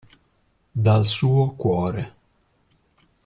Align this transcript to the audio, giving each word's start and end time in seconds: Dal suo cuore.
Dal 0.85 1.03
suo 1.05 1.53
cuore. 1.55 2.13